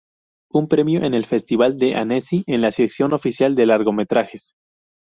[0.51, 4.55] Un premio en el Festival de Annecy en la sección oficial de largometrajes.